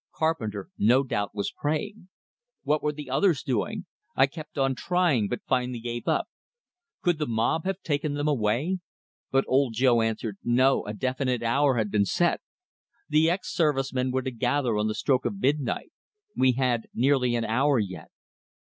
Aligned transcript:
Carpenter, 0.15 0.69
no 0.79 1.03
doubt, 1.03 1.35
was 1.35 1.53
praying. 1.55 2.09
What 2.63 2.81
were 2.81 2.91
the 2.91 3.07
others 3.07 3.43
doing? 3.43 3.85
I 4.15 4.25
kept 4.25 4.57
on 4.57 4.73
trying, 4.73 5.27
but 5.27 5.45
finally 5.47 5.79
gave 5.79 6.07
up. 6.07 6.27
Could 7.03 7.19
the 7.19 7.27
mob 7.27 7.65
have 7.65 7.83
taken 7.83 8.15
them 8.15 8.27
away? 8.27 8.79
But 9.29 9.45
Old 9.47 9.73
Joe 9.75 10.01
answered, 10.01 10.39
no, 10.43 10.83
a 10.87 10.93
definite 10.95 11.43
hour 11.43 11.77
had 11.77 11.91
been 11.91 12.05
set. 12.05 12.41
The 13.09 13.29
ex 13.29 13.53
service 13.53 13.93
men 13.93 14.09
were 14.09 14.23
to 14.23 14.31
gather 14.31 14.75
on 14.75 14.87
the 14.87 14.95
stroke 14.95 15.23
of 15.23 15.39
midnight. 15.39 15.91
We 16.35 16.53
had 16.53 16.87
nearly 16.95 17.35
an 17.35 17.45
hour 17.45 17.77
yet. 17.77 18.09